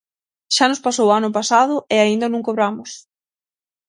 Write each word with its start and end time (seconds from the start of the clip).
Xa 0.55 0.65
nos 0.67 0.83
pasou 0.85 1.07
o 1.09 1.15
ano 1.19 1.29
pasado 1.37 1.75
e 1.95 1.97
aínda 1.99 2.27
non 2.31 2.45
cobramos. 2.47 2.91